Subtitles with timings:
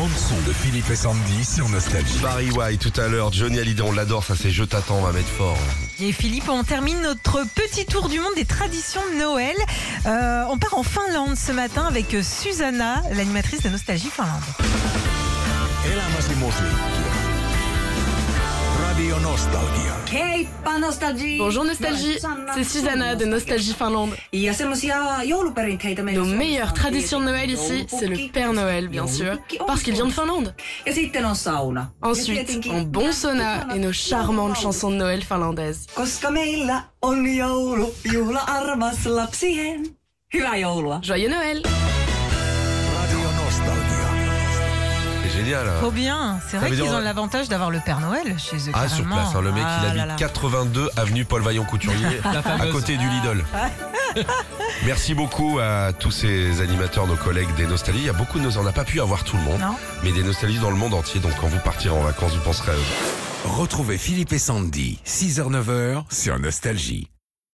[0.00, 2.18] bande son de Philippe et Sandy sur Nostalgie.
[2.22, 5.12] Barry White tout à l'heure, Johnny Hallyday, on l'adore, ça c'est Je t'attends, on va
[5.12, 5.58] mettre fort.
[6.00, 9.56] Et Philippe, on termine notre petit tour du monde des traditions de Noël.
[10.06, 14.40] Euh, on part en Finlande ce matin avec Susanna, l'animatrice de Nostalgie Finlande.
[19.40, 19.96] Nostalgia.
[20.12, 21.38] Heippa Nostalgie!
[21.38, 22.18] Bonjour Nostalgie,
[22.54, 24.14] c'est Susanna de Nostalgie Finlande.
[25.24, 29.82] Jouluperinteitä meillä Nos meilleures traditions de Noël ici, c'est le Père Noël bien sûr, parce
[29.82, 30.54] qu'il vient de Finlande.
[32.02, 35.86] Ensuite, un bon sauna et nos charmantes chansons de Noël finlandaises.
[35.94, 36.84] Koska meillä
[45.44, 45.66] génial.
[45.80, 46.38] Trop bien.
[46.48, 48.72] C'est vrai qu'ils ont l'avantage d'avoir le Père Noël chez eux.
[48.72, 50.14] Ah, sur place, hein, le mec Ah il là habite là.
[50.16, 53.44] 82 avenue Paul Vaillant Couturier, à côté du Lidl.
[54.84, 58.00] Merci beaucoup à tous ces animateurs, nos collègues des Nostalgies.
[58.00, 59.74] Il y a beaucoup de nos, on n'a pas pu avoir tout le monde, Non.
[60.02, 61.20] mais des Nostalgies dans le monde entier.
[61.20, 62.78] Donc quand vous partirez en vacances, vous penserez à eux.
[63.44, 67.08] Retrouvez Philippe et Sandy, 6h-9h sur Nostalgie.